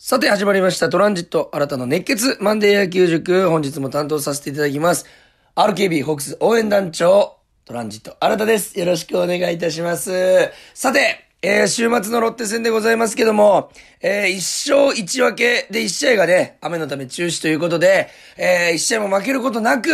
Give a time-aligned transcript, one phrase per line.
[0.00, 5.06] さて始まりましたトランジット新たな熱血マンデー野球塾本日も担当させていただきます
[5.56, 19.88] RKB ホークス応援団長トランジット新たですよろしくお願いいたしますさてえー、週末のロッテ戦でございますけども、えー、一勝一分けで一試合がね、雨のため中止ということで、えー、一試合も負けることなく、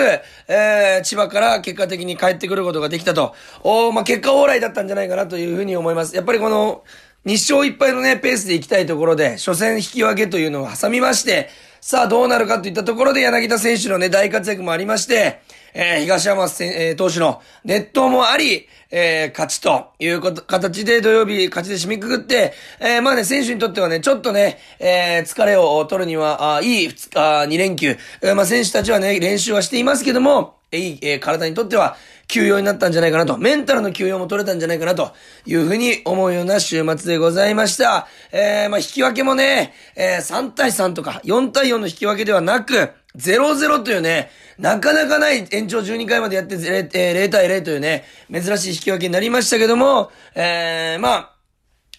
[0.49, 3.35] えー、千葉から結果的に帰ってくることができたと。
[3.63, 6.17] おまあ、結果往来だったんじゃないかなというふうに思います。
[6.17, 6.83] やっぱりこの、
[7.27, 11.49] 2勝1敗のね、ペースで行きたいところで、初戦引き分けというのを挟みまして、
[11.81, 15.41] さあどうなるかといったところで柳田選手のね、大活躍もありまして、
[15.73, 31.97] えー、東山選、えー、投手の熱投もあり、えー、勝ちということ、形で土曜日勝ちで締めくくって、えー、まあね、選手にとってはね、ちょっとね、えー、疲れを取るには、あいい2日、2連休、えー、まあ選手たちはね、練習はしていますけども、いい、えー、体にとっては、
[32.29, 35.13] 休養になったんじゃないかなと、メンタルの休養も取れたんじゃないかなと
[35.47, 38.07] いうふうに思うような週末でございました。
[38.33, 51.34] えー、まあ、引き分けもね、えー、3対3とか4対4の引き分けではなく、0-0というね、なかなかない延長12回までやって 0,、えー、0対0というね、珍しい引き分けになりましたけども、えー、まあ、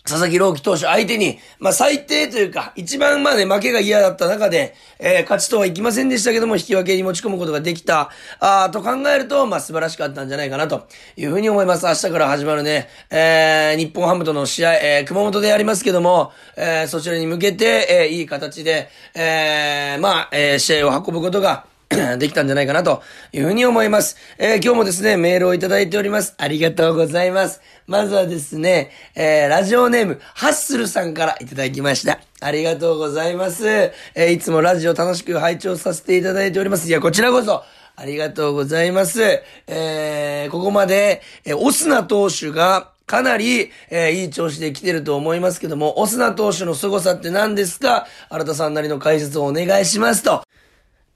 [0.06, 10.88] 佐々木朗希投手相手に、まあ最低というか、一番まで負けが嫌だった中で、えー、勝ちとはいきませんでしたけども、引き分けに持ち込むことができた、あと考えると、まあ素晴らしかったんじゃないかなと。
[11.18, 11.86] いうふうに思います。
[11.86, 21.66] 明日から始まるね、えー、日本ハムとの試合、えー、熊本でやりますけども、えー、そちらに向けて、えー、いい形で、えー、まあ、えー、試合を運ぶことが、
[22.18, 23.02] できたんじゃないかなと
[23.32, 24.18] いうふうに思います。
[24.38, 26.34] えー、今日もですね、メールをいただいております。
[26.38, 27.62] ありがとうございます。
[27.88, 32.20] まずはですね、えー、ラジオネーム、ハッスルさんからいただきました。
[32.42, 33.68] ありがとうございます。
[33.68, 36.88] えー、いつもラジオ楽しく拝聴させていただいております。
[36.88, 37.64] いや、こちらこそ、
[37.98, 39.22] ありがとうございます。
[39.68, 48.08] えー、ここまで、えー、オスナ投手が、かなり、えー、いい調子で来てると思いますけども、オスナ投手の凄さって何ですか？
[48.30, 50.45] 新田さんなりの解説をお願いしますと。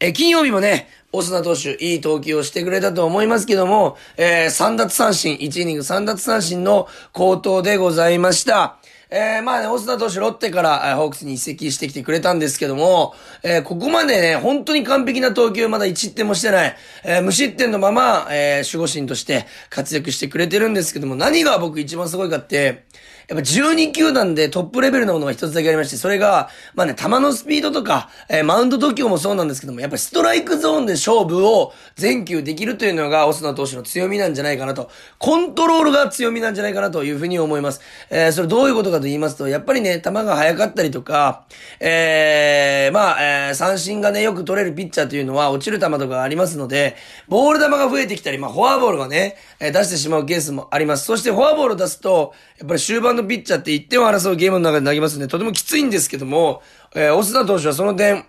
[0.01, 8.77] え、金曜日もね、オスナ投手、いい投球をしてくれたと思いますけども、えー、3奪三振、1イニング3奪三振の高騰でございました。
[9.09, 22.85] えー、まあね、オスナ投手ロッテから、えー、ホークスに移籍してきてくれたんですけども、えー、ここまでね、本当に完璧な投球まだ1失点もしてない、えー、無失点のまま、えー、守護神として活躍してくれてるんですけども、何が僕一番すごいかって、
[23.29, 34.89] やっぱ12球団でトップレベルのものが一つだけありまして、それが、まあね、球のスピードとか、えー、マウンド度胸もそうなんですけども、やっぱりストライクゾーンで勝負を全球できるというのが、オスナ投手の強みなんじゃないかなと。
[35.19, 37.81] コントロールが強みなんじゃないかなというふうに思います。
[38.09, 41.45] えー、それどういうことかと言いますと、やっぱりね、球が速かったりとか、
[41.79, 46.95] えー、まあ、えー、三振がね、よく取れるピッチャーというのは落ちる球とかありますので、
[47.27, 51.05] ボール球が増えてきたり、まあ、フォアボールがね、えー、出してしまうケースもあります。
[51.05, 56.61] そしてフォアボールを出すと、やっぱり終盤のピッチャーって1点を争うゲームの中で投げますんで、とてもきついんですけども、
[56.95, 58.25] えー、オスナ投手はその点、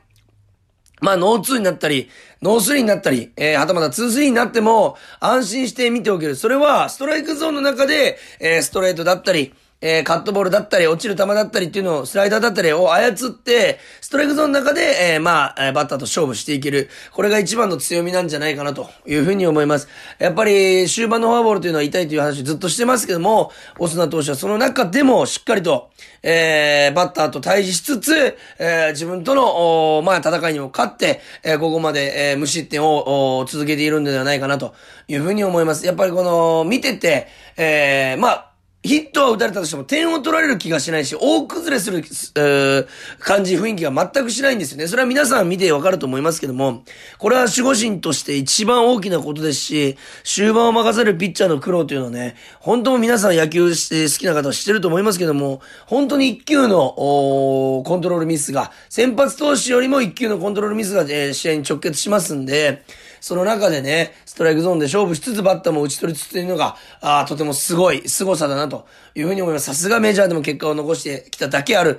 [1.00, 2.08] まあ、ノーツーになったり、
[2.42, 6.36] ノースリーになったり、えー、はたまたツースリーになっても、安心して見ておける。
[6.36, 16.91] それは、ストライクゾーンの中で、えー、ストレートだったり、えー、カットボールだったり、落ちる球だったりっていうのを、スライダーだったりを操って、ストライクゾーンの中で、えー、まあ、バッターと勝負していける。
[17.12, 19.88] これが一番の強みなんじゃないかなというふうに思います。
[20.18, 25.88] やっぱり、終盤のフォアボールというのは痛いという話ずっとしてますけども、オスナ投手はその中でもしっかりと、
[26.22, 34.74] えー、バッターと対峙しつつ、え、自分との、まあ、戦いにも勝って、え、ここまで、え、無失点を続けているんではないかなと
[35.08, 35.86] いうふうに思います。
[35.86, 38.49] やっぱりこの、見てて、え、まあ、
[38.82, 42.86] ヒットは打たれたとしても点を取られる気がしないし、大崩れする、えー、
[43.18, 44.86] 感じ、雰囲気が全くしないんですよね。
[44.86, 46.82] それは皆さん見てわかると思いますけども、
[47.18, 62.82] これは守護神として一番大きなことですし、終盤を任せるピッチャーの苦労というのはね、本当も皆さん野球して好きな方は知ってると思いますけども、本当に一球のコントロールミスが、先発投手よりも一球のコントロールミスが、えー、試合に直結しますんで、
[63.20, 69.66] その中でね、ストライクゾーンで勝負しつつバッターも打ち取りつつというのが、ああとてもすごい、凄さだなというふうに思います。
[69.66, 71.98] さすがメジャーでも結果を残してきただけある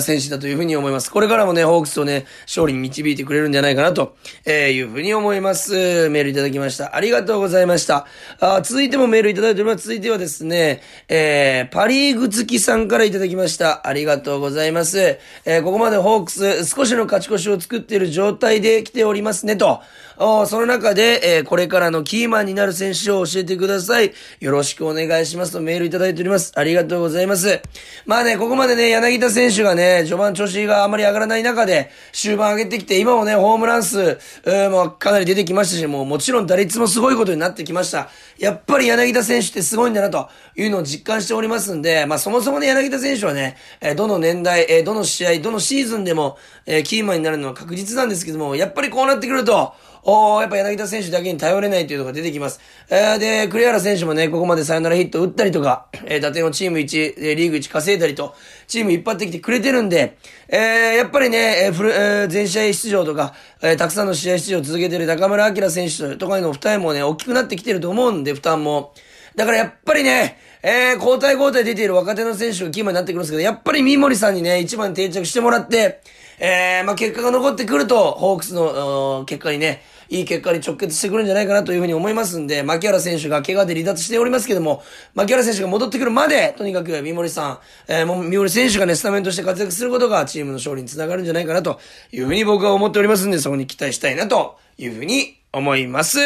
[0.00, 1.10] 選手だというふうに思います。
[1.10, 6.08] これからもね、ホークスをね、勝利に導いてくれるんじゃないかなと、いうふうに思います。
[6.08, 6.96] メールいただきました。
[6.96, 8.06] ありがとうございました。
[8.40, 9.84] あ続いてもメールいただいております。
[9.84, 13.86] 続いてはですね、えー、パリーグ好きさんからいただきました。
[13.86, 15.18] ありがとうございます。
[15.44, 19.80] えー、ここまでホークス少しの勝ち越しを作っている状態で来ておりますねと。
[20.16, 24.12] その中で、えー、これからのキーマンになる選手を教えてください。
[24.40, 26.52] よろしくお願いしますとメールいただいております。
[26.54, 27.60] ありがとうございます。
[28.06, 38.08] まあね、ここまでね、柳田選手がね、序盤調子があまり上がらない中で、終盤上げてきて、今もね、ホームラン数、えー、まあ、かなり出てきましたし、もうもちろん打率もすごいことになってきました。
[38.38, 46.36] やっぱり柳田選手ってすごいんだなというのを実感しておりますんで、まあそもそもね、柳田選手はね、え、どの年代、え、どの試合、どのシーズンでも、
[46.66, 52.60] え、キーマンになるのは確実なんですけども、やっぱりこうなってくると、おやっぱ柳田選手だけに頼れないというのが出てきます。
[52.90, 58.34] えー、で、栗原選手もね、ここまでサヨナラヒット打ったりとか、 えー、打点をチーム1、えー、リーグ1稼いだりと、
[58.66, 60.16] チーム引っ張ってきてくれてるんで、
[60.48, 68.94] えー、やっぱりね、えー、フル、えー、全試合出場とか、えー、たくさんの試合出場を続けてる中村明選手とかの負担もね、大きくなってきてると思うんで、負担も。
[69.36, 76.00] だからやっぱりね、えー、交代交代出ている若手の選手がキーマンになってくるんですけど、やっぱり三森さんにね、一番定着してもらって、
[76.38, 84.82] えー、まあ、結果が残ってくると、ホークスの、結果にね、いい結果に直結してくるんじゃないかなというふうに思いますんで、牧原選手が怪我で離脱しておりますけども、
[85.14, 87.58] 牧原選手が戻ってくるまで、とにかく三森さん、
[87.88, 91.80] えー、も三森選手がね、スタメンとして活躍することがチームの勝利につながるんじゃないかなと
[92.12, 96.18] いうふうに僕は思っておりますんで、そこに期待したいなというふうに思います。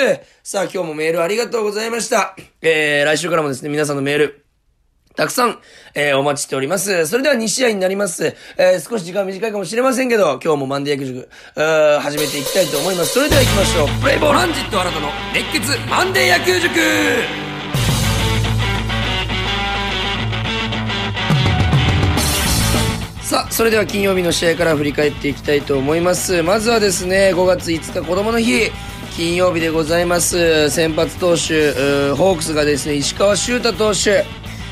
[0.42, 2.36] さあ、今日もメールありがとうございました。
[2.62, 4.45] えー、来週からもですね、皆さんのメール、
[5.16, 5.58] たくさん、
[5.94, 7.06] えー、お待ちしております。
[7.06, 8.36] それでは2試合になります。
[8.58, 13.14] えー、少し時間短いかもしれませんけど、今日もマンデー野球塾、ー、始めていきたいと思います。
[13.14, 13.88] それでは行きましょう。
[14.02, 16.74] プレイボーランジット新たの熱血マンデー野球塾
[23.22, 26.42] さあ、それでは金曜日の試合から振り返っていきたいと思います。
[26.42, 28.70] まずはですね、5月5日子供の日。
[29.16, 30.68] 金曜日でございます。
[30.68, 31.72] 先発投手、
[32.12, 34.26] ホークスがですね、石川修太投手、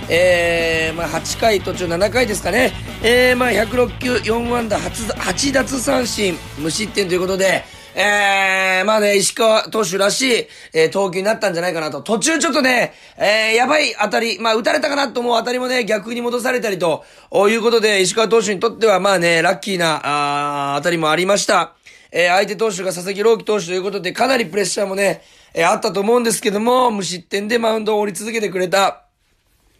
[0.09, 2.73] えー、まあ、8回途中7回ですかね、
[3.03, 7.65] えー、まあ、106球4安打 8, 8奪三振無失点ということで、
[7.97, 12.03] えー、まあね、石川投手らしい、えー、投球になったんじゃないかなと。
[12.03, 21.75] 途中ちょっとね、えー、やばい当たり、まあ打たれたかなと思う当たりもね、逆に戻されたりと、いうことで、石川投手にとってはまあね、ラッキーな、あ当たりもありました。
[22.11, 25.23] えー、相手投手が佐々木朗希投手ということで、かなりプレッシャーもね、
[25.53, 29.04] えー、あったと思うんですけども、無失点でマウンドを降り続けてくれた。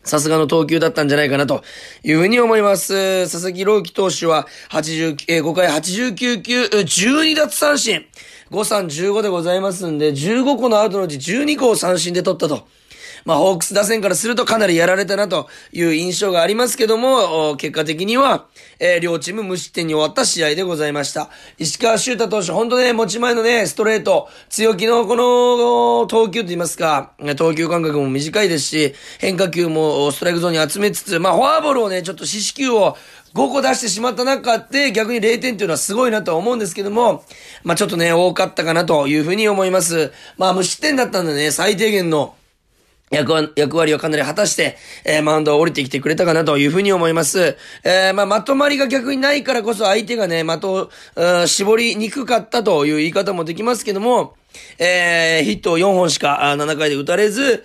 [0.05, 1.65] さすがの投球だったんじゃないかなと
[2.03, 3.25] いうふうに思います。
[3.31, 8.07] 佐々木朗希投手は89、えー、5回89球、12奪三振。
[8.51, 12.69] 5、3、15でございますんで、15個のアウトのうち12個を三振で取ったと。
[13.25, 18.47] まあ、ホークス打線からするとかなりやられたなという印象がありますけども、結果的には、
[18.79, 21.31] えー、両チーム無失点に終わった試合でございました。
[21.59, 32.97] 石川修太投手、本当ね、持ち前のね、ストレート、強気のこの投球と言いますか、投球間隔も短いですし、変化球もストライクゾーンに集めつつ、まあ、フォアボールをね、ちょっと四死球を
[33.35, 37.25] 5個出してしまった中で逆に0点っていうのはすごいなとは思うんですけども、
[37.65, 40.13] まあちょっとね、多かったかなというふうに思います。
[40.39, 42.37] まあ無失点だったんでね、最低限の
[43.15, 47.57] 役役割をかなり果たして、えー、マウンドを降りてきてくれたかなというふうに思います。
[47.85, 50.91] えー、まあ、まとまりが逆にないからこそ相手がね、的を、
[51.47, 54.35] 絞りにくかったという言い方もできますけども、
[54.79, 57.65] えー、ヒットを4本しか7回で打たれず、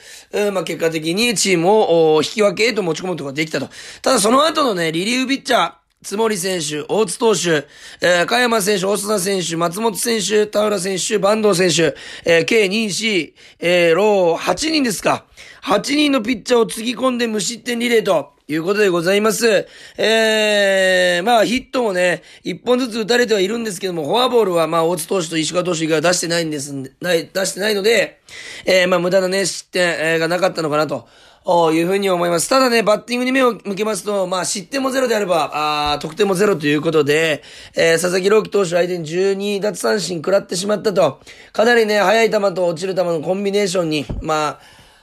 [0.54, 3.70] まあ、結果的にチームを引き分けへと持ち込むことができたと。
[4.02, 7.68] ただその後のね、リリーフピッチャー、つもり選手、大津投手、
[8.00, 11.94] えー、加山選手、大須田選手、松本選手、田浦選手、坂東選手、
[12.24, 15.26] えー、計2、4、えー、ロー、8人ですか。
[15.62, 18.40] 8人のピッチャーをつぎ込んで無失点リレーと。
[18.52, 19.68] いうことでございます。
[19.96, 28.22] えー、まあヒットもね、一本ずつ打たれてはいるんですけども、フォアボールはまあ大津投手と石川投手以外は出してないんです、ない、出してないので、
[28.66, 31.08] えー、まあ無駄なね、失点、がなかったのかなと
[31.44, 31.72] と。
[31.74, 32.50] いうふうに思います。
[32.50, 35.52] ただね、バッティングに目を向けますと、まあ、失点もゼロであれば、
[35.94, 37.44] あ得点もゼロということで、
[37.76, 41.20] えー、佐々木朗希投手相手に12奪三振食らってしまったと、
[41.54, 44.60] かなりね、速い球と落ちる球のコンビネーションに、まあ、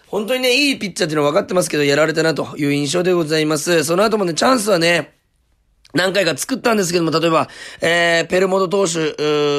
[0.09, 3.85] 本当にね、いいピッチャーっていうのは分かってますけど、やられたなという印象でございます。
[3.85, 5.16] その後もね、チャンスはね、
[5.97, 7.49] 何回か作ったんですけども、例えば、
[7.81, 9.15] えー、ペルモド投手、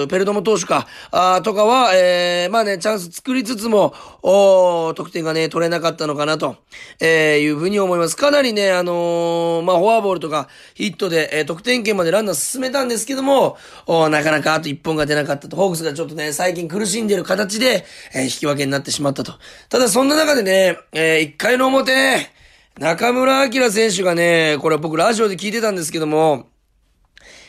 [0.07, 6.57] ペルドモ投手か、あとかは、えー、まあね、チャンス作りつつも、お得点がね、取れなかったのかなと、
[6.99, 8.15] えー、いうふうに思います。
[8.15, 15.55] かなりね、あのー、まあ、フォアボールとか、ヒットで、えー、得点圏までランナー進めたんですけども、おなかなかあと1本が出なかったと。
[15.55, 19.33] ホークスがちょっとね、最近苦しんでる形で、えー、引き分けになってしまったと。
[19.69, 22.36] ただ、そんな中でね、えー、1回の表、
[22.79, 26.49] 中村明選手がね、これ僕ラジオで聞いてたんですけども、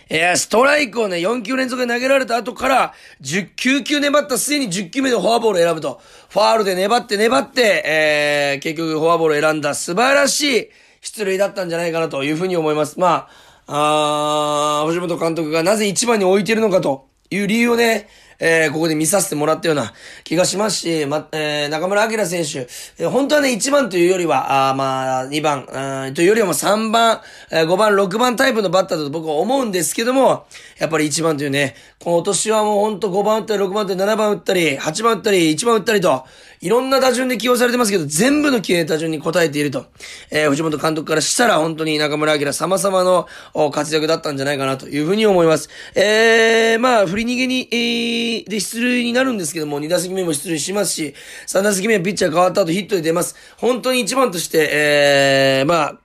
[0.08, 6.00] えー、ストライクをね、4球連続で投げられた後から、10、9球粘ったすでに10球目でフォアボールを選ぶと。
[6.30, 10.68] ファールで粘って粘って、えー、結局フォアボールを選んだ素晴らしい
[11.02, 12.98] 出塁だったんじゃないかなというふうに思います。
[12.98, 13.28] ま
[13.66, 18.08] あ、あ藤本監督がなぜ一番に置いてるのかという理由をね、
[18.40, 19.92] えー、ここで見させてもらったような
[20.24, 22.68] 気がしますし、ま、えー、中村明選手、
[23.02, 30.46] えー、本当はね、1番というよりは、あまあ、2番、あというよりはもう3番、えー、5番、6番タイプのバッターだと僕は思うんですけども、
[30.78, 36.24] やっぱり1番というね、この年はもう本当5番打ったり、6番打ったり、7番打ったり、8番打ったり、1番打ったりと、
[36.60, 39.86] いろんな打順で起用されてますけど、全部の起用打順に応えていると。
[40.30, 43.26] えー、藤本監督からしたら本当に中村明様々の
[43.70, 45.68] 活躍だったんじゃないかなというふうに思います。
[45.94, 51.14] えー、まあ、振り逃げに、えー、で出塁になるんですけども、2打席目も出塁しますし、
[51.46, 53.34] 3打席目はピッチャー変わった後ヒットで出ます。
[53.56, 55.98] 本当に一番として、えー、まあ、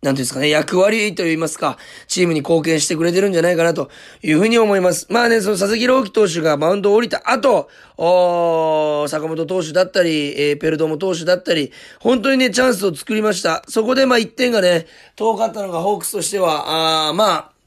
[0.00, 1.76] なんていうんですかね、役割と言いますか、
[2.06, 3.90] チームに貢献してくれてるんじゃないかなと
[4.22, 5.08] いうふうに思います。
[5.10, 13.64] まあね、その佐々木朗希投手がマウンドを降りた後、お坂本投手だったり、えー、ペルドモ投手だったり、本当にね、チャンスを作りました。
[13.66, 14.86] そこでまあ1点がね、
[15.16, 17.57] 遠かったのがホークスとしては、あまあ、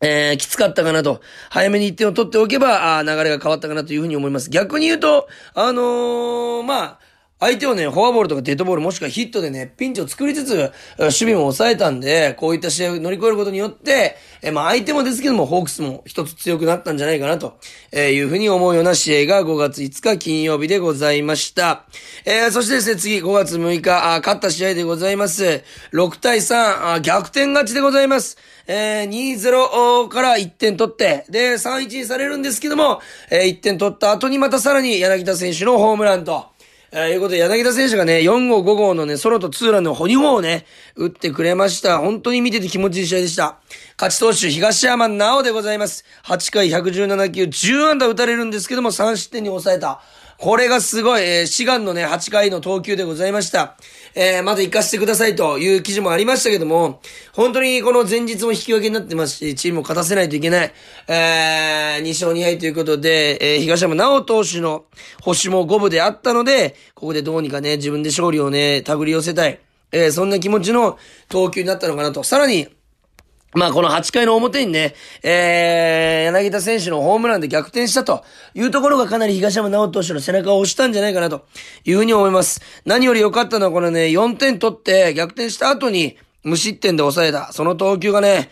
[0.00, 1.20] えー、きつかったかなと。
[1.50, 4.50] 早めに1点を取っておけば、あ流れが変わったかなというふうに思います。
[4.50, 6.98] 逆に言うと、あのー、まあ、
[7.40, 17.58] 相手をね、フォアボールとかデッドボールもしくはヒットでね、ピンチを作りつつ、守備も抑えたんで、こういった試合を乗り越えることによって、えまあ相手もですけども、ホークスも一つ強くなったんじゃないかなと、
[17.92, 21.84] えいうふうに思うような試合が5月5日金曜日でございました。
[22.24, 25.62] えー、そしてですね、次5月6日、あ勝った試合でございます。
[25.92, 28.36] 6対3、あ逆転勝ちでございます。
[28.66, 36.57] えー、2-0から1点取って、で、3-1にされるんですけども、えー、1点取った後にまたさらに柳田選手のホームランと、
[36.90, 40.64] えー、いうことで、柳田選手がね、4号5号のね、ソロとツーランの2本をね、
[40.96, 41.98] 打ってくれました。
[41.98, 43.58] 本当に見てて気持ちいい試合でした。
[44.00, 46.06] 勝ち投手、東山直でございます。
[46.24, 50.00] 8回117球、10安打打たれるんですけども、3失点に抑えた。
[50.38, 53.76] これがすごい、えー、志願のね、8回の投球でございました。
[54.14, 57.00] えー、まだ行かせてくださいという記事もありましたけども、
[57.32, 60.72] 本当にこの前日も引き分けになってますし、チームを勝たせないといけない、
[61.08, 64.84] えー、2勝2敗ということで、えー、東山直投手の
[65.22, 69.58] 星も5分であったので、ここでどうにかね、自分で勝利をね、手繰り寄せたい。
[69.90, 72.22] えー、そんな気持ちの投球になったのかなと。
[72.22, 72.68] さらに、
[73.54, 78.22] まあこの8回の表にね、えー、柳田選手のホームランで逆転したと
[78.54, 81.46] いうところがかなり東山直投手の背中を押したんじゃないかなと
[81.84, 82.60] いうふうに思います。
[82.84, 87.52] 何より良かったのはこのね、4点取って逆転した後に無失点で抑えた。
[87.52, 88.50] その投球がね、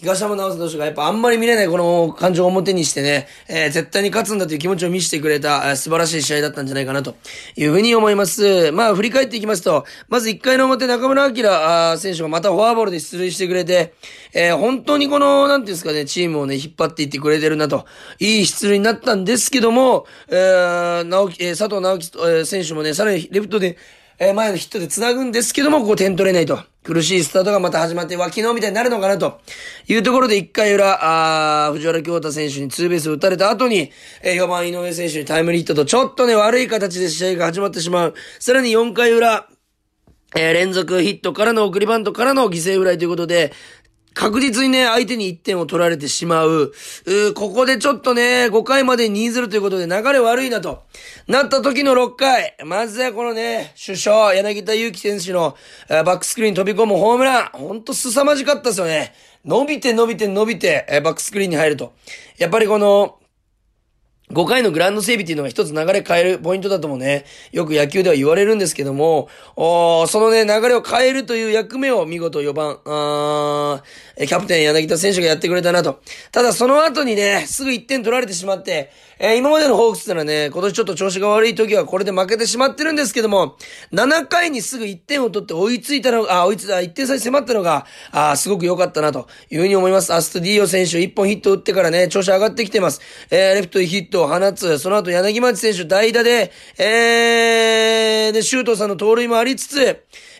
[0.00, 7.14] 東山直投手がやっぱあんまり見れないこの感情を表にしてね、えー、絶対に勝つんだという気持ちを見せてくれた、えー、素晴らしい試合だったんじゃないかなと
[7.56, 8.72] いうふうに思います。
[8.72, 13.94] まあ振り返っていきますと、まず1回の表中村明選手がまたフォアボールで出塁してくれて、
[14.34, 17.86] えー、本当にこの、なんていうんですかね、チームをね、引っ張っていってくれてるなと、
[18.18, 23.78] いい出塁になったんですけども、えー、直樹、えー、佐藤直樹、えー、選手もね、さらにレフトで、
[24.18, 26.58] えー、前のヒットで繋ぐんですけども、ここ点取れないと。
[26.84, 29.40] 苦しいスタートがまた始まって、脇のみたいになるのかなと
[29.88, 33.90] いうところで1回裏、あ藤原京太選手にツーベースを打たれた後に、
[34.22, 38.14] えー、4番井上選手にタイムリーヒットと、ちょっとね、悪い形で試合が始まってしまう。
[38.38, 39.48] さらに4回裏、
[40.34, 43.52] えー、連続ヒットからの送りバントからの犠牲フライということで、
[44.16, 46.72] 確実にね、相手に1点を取られてしまう。
[47.04, 50.84] うここでちょっとね、5回まで2-0ということで流れ悪いなと。
[51.28, 52.56] なった時の6回。
[52.64, 55.54] まずはこのね、首相、柳田悠岐選手の
[55.90, 57.50] バックスクリーンに飛び込むホームラン。
[57.52, 59.12] ほんと凄まじかったですよね。
[59.44, 61.92] 伸びて伸びて伸びて、バックスクリーンに入ると。
[62.38, 63.18] やっぱりこの、
[64.30, 73.82] 5回のグラウンド整備っていうのが一つ流れ変えるポイントだともね、よく野球では言われるんですけども、おそのね、流れを変えるという役目を見事4番、あ
[74.18, 76.00] キャプテン柳田選手がやってくれたなと。
[76.32, 83.56] ただその後にね、すぐ1点取られてしまって、えー、今までのホークスってのはね、今年ちょっと調子が悪い時はこれで負けてしまってるんですけども、
[83.92, 90.12] 7回にすぐ1点を取って追いついたのが、あ、追いついた、1点差に迫ったのが、あ、すごく良かったなというふうに思います。
[90.12, 93.00] アストディーオ選手1本ヒット打ってからね、調子上がってきてます。
[93.30, 99.80] えー、レフトヒットを放つ、その後柳町選手代打で、えー、で、シュートさんの盗塁もありつつ、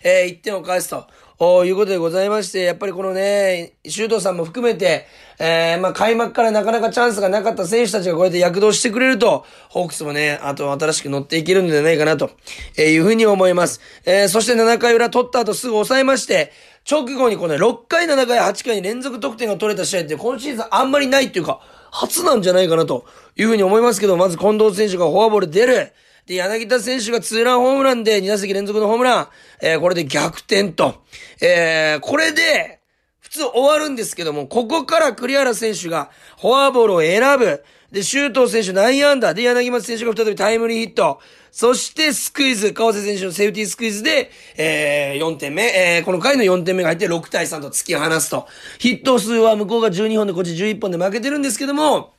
[0.03, 1.07] えー、1点を返すと。
[1.39, 5.07] おいうことでございまして、やっぱりこのね、修道さんも含めて、
[5.39, 12.31] えー、まあ、開幕からなかなかチャンスがなかった選手たちがこうやって躍動してくれると、ホークスもね、あと新しく乗っていけるんじゃないかなと、
[12.79, 13.83] えいうふうに思います。
[14.07, 16.53] えー、そして7回裏取った後すぐ抑えまして、
[16.91, 23.05] 直後にこの6回、7回、8回に連続得点が取れた試合って今シーズンあんまりないっていうか、初なんじゃないかなと
[23.37, 25.93] いうふうに思いますけど、まず近藤選手がフォアボール出る。
[26.27, 29.29] で、柳田選手がツーランホームランで2打席連続のホームラン。
[29.63, 31.03] えー、これで逆転と。
[31.41, 32.81] えー、これで、
[33.21, 37.65] 普通終わるんですけども、ここから栗原選手がフォアボールを選ぶ。
[37.93, 39.35] で、周東選手内野安打。
[39.35, 41.21] で、柳松選手が再びタイムリーヒット。
[41.53, 48.49] そしてスクイズ、川瀬選手のセーフティースクイズで、えー、4点目、えー、この回の4点目が入って6対3と突き放すと。
[48.79, 52.16] ヒット数は向こうが12本でこっち11本で負けてるんですけども、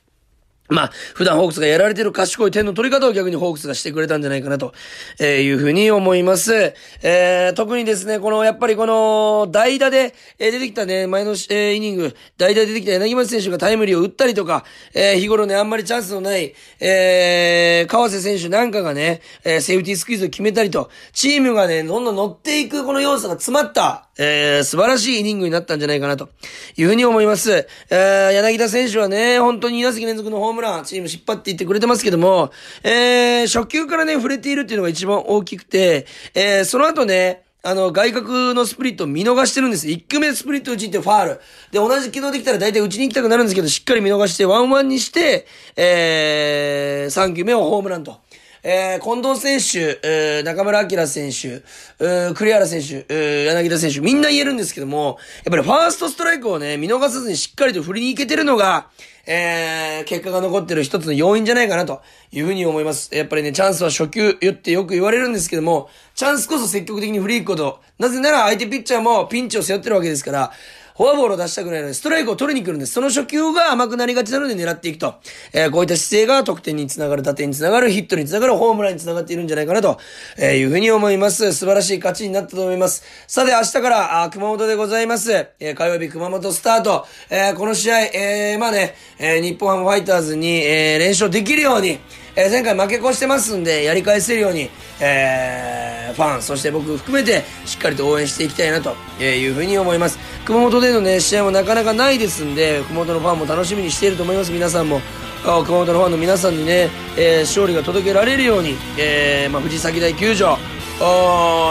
[0.68, 4.74] まあ、普段ホークスがやられてる賢い点の取り方を逆にホークスがしてくれたんじゃないかなと、
[5.18, 6.74] えいうふうに思います。
[7.02, 26.28] えー、特にですね、この、やっぱりこの、代打で、え出てきたね、前の、えイニング、代打で出てきた柳町選手がタイムリーを打ったりとか、え日頃ね、あんまりチャンスのない、えー、川瀬選手なんかがね、えセーフティースクイズを決めたりと、チームがね、どんどん乗っていくこの要素が詰まった、えー、素晴らしいイニングになったんじゃないかなと、
[26.76, 27.68] いうふうに思います。
[27.88, 32.50] えー、柳田選手はね、本当に2打席連続のホームラン、チーム引っ張っていってくれてますけども、
[32.82, 39.88] えー、初球からね、触れているっていうのが一番大きくて、えー、その後ね、あの、外角のスプリットを見逃してるんです。
[39.88, 41.40] 1球目スプリット打ちってファール。
[41.72, 45.46] で、同じ軌道できたら大体打ちに行きたくなるんですけど、しっかり見逃して、ワンワンにして、
[45.76, 48.20] えー、3球目をホームランと。
[48.62, 51.62] えー、近藤選手、えー、中村明選手、
[52.00, 58.88] えー、栗原選手、えー、柳田選手、みんな言えるんですけども、やっぱりファーストストライクをね、見逃さずにしっかりと振りに行けてるのが、
[59.26, 62.00] えー、結果が残ってる一つの要因じゃないかなと
[62.32, 63.14] いうふうに思います。
[63.14, 67.80] やっぱりね、チャンスは初球言ってよく言われるんですけども、チャンスこそ積極的に振り行くこと。
[67.98, 70.52] なぜなら相手ピッチャーもピンチを背負ってるわけですから、
[70.98, 72.94] フォアボールを出したくないので、ストライクを取りに来るんです。
[72.94, 75.14] その初球が甘くなりがちなので狙っていくと。
[75.52, 79.96] えー、こういった姿勢が得点につながる、打点につながる、ヒットにつながる、ホームランにつながっているんじゃないかなと、
[80.36, 81.52] え、いうふうに思います。
[81.52, 83.04] 素晴らしい勝ちになったと思います。
[83.28, 85.32] さて、明日から、あ熊本でございます。
[85.60, 87.06] えー、火曜日熊本スタート。
[87.30, 92.00] えー、この試合、え、まあね、え、日本ハムファイターズに、え、連勝できるように、
[92.40, 100.20] えー、前回負け越してますんで、やり返せるように、えー、ファン、そして僕含めて、しっかりと応援していきたいなというふうに思います。
[100.44, 105.00] 熊本でのね、試合もなかなかないですんで、熊本のファンも楽しみにしていると思います、皆さんも。
[105.42, 110.56] 熊本のファンの皆さんにね、えー、勝利が届けられるように、えー、まあ、藤崎大球場、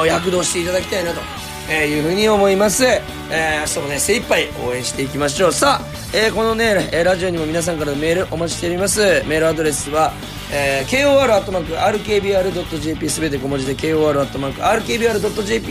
[0.06, 1.37] 躍動していただきたいなと。
[1.70, 2.86] えー、いうふうに思います。
[2.86, 5.52] えー、明日もね、精一杯応援していきましょう。
[5.52, 9.02] さあ、えー、このね、ラジオにも皆さんからのメールお待ちしております。
[9.28, 10.14] メールアドレスは、
[10.52, 10.90] えー、
[12.00, 14.18] kor.rkbr.jp すべて小文字で kor.rkbr.jp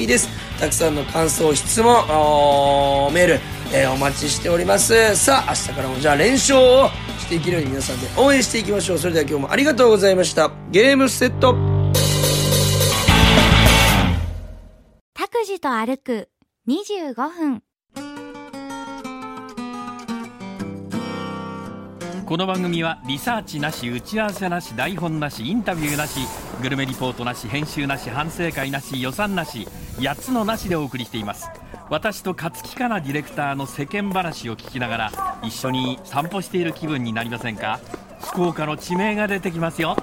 [0.07, 0.29] です。
[0.61, 1.95] たくさんの感想、質問、
[3.12, 3.41] メール、
[3.73, 5.17] えー、お待ちしております。
[5.17, 8.99] さあ、明日からもじゃあ連勝をしていけるように皆さんで応援していきましょう。
[8.99, 10.50] それでは今日もありがとうございました。
[10.71, 11.75] ゲームセット
[15.57, 16.29] 拓司と歩く
[16.69, 17.63] 25分。
[22.27, 26.21] この番組はリサーチなし打ち合わせなし台本なしインタビューなし
[26.61, 31.49] グルメリポートなし編集なし反省会なし予算なし8つのなしでお送りしています。
[31.88, 37.79] 私と勝木かなディレクターの世間話を聞きながら一緒に散歩している気分になりませんか？
[38.21, 39.97] 福岡の地名が出てきますよ。